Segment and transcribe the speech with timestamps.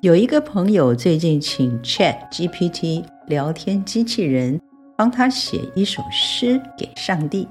[0.00, 4.60] 有一个朋友最近请 ChatGPT 聊天机器人
[4.96, 7.48] 帮他写一首诗给上帝，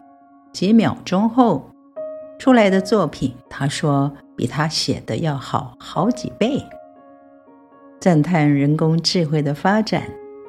[0.54, 1.70] 几秒钟后
[2.40, 6.64] 出来的作品，他说比他写的要好好几倍。
[8.00, 10.04] 赞叹人工智慧的发展，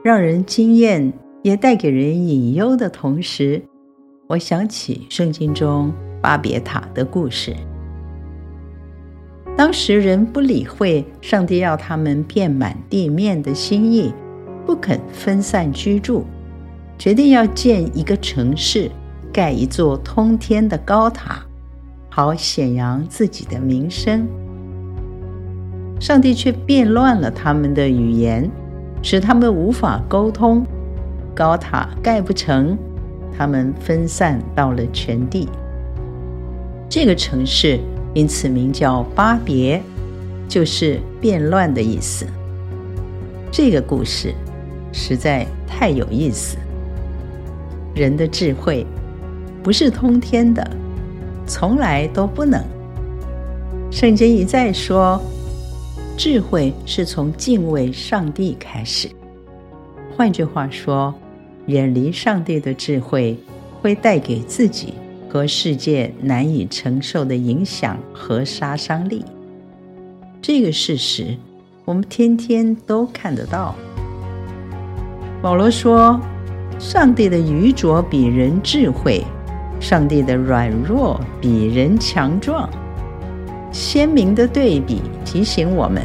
[0.04, 1.12] 让人惊艳，
[1.42, 3.60] 也带给人隐忧的同时，
[4.28, 5.92] 我想起圣经中
[6.22, 7.56] 巴别塔的故事。
[9.58, 14.14] 当时人不理会上帝要他们遍满地面的心意，
[14.64, 16.24] 不肯分散居住，
[16.96, 18.88] 决定要建一个城市，
[19.32, 21.42] 盖一座通天的高塔，
[22.08, 24.28] 好显扬自己的名声。
[25.98, 28.48] 上帝却变乱了他们的语言，
[29.02, 30.64] 使他们无法沟通，
[31.34, 32.78] 高塔盖不成，
[33.36, 35.48] 他们分散到了全地。
[36.88, 37.80] 这个城市。
[38.18, 39.80] 因此名叫巴别，
[40.48, 42.26] 就是变乱的意思。
[43.52, 44.34] 这个故事
[44.92, 46.56] 实在太有意思。
[47.94, 48.84] 人的智慧
[49.62, 50.68] 不是通天的，
[51.46, 52.60] 从来都不能。
[53.88, 55.22] 圣经一再说，
[56.16, 59.08] 智慧是从敬畏上帝开始。
[60.16, 61.14] 换句话说，
[61.66, 63.38] 远离上帝的智慧
[63.80, 64.94] 会带给自己。
[65.28, 69.24] 和世界难以承受的影响和杀伤力，
[70.40, 71.36] 这个事实
[71.84, 73.74] 我们天天都看得到。
[75.42, 76.18] 保罗说
[76.80, 79.22] ：“上帝的愚拙比人智慧，
[79.78, 82.68] 上帝的软弱比人强壮。”
[83.70, 86.02] 鲜明的对比提醒我们，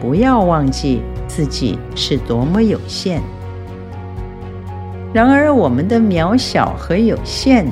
[0.00, 3.22] 不要忘记自己是多么有限。
[5.12, 7.70] 然而，我们的渺小和有限。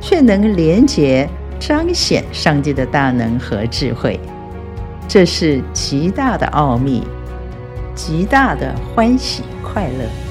[0.00, 4.18] 却能连结彰显上帝的大能和智慧，
[5.06, 7.02] 这是极大的奥秘，
[7.94, 10.27] 极大的欢喜快乐。